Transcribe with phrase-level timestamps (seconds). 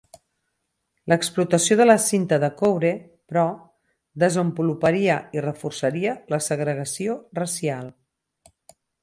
[1.11, 2.91] L'explotació de la cinta de coure,
[3.33, 3.43] però,
[4.25, 7.95] desenvoluparia i reforçaria la segregació racial.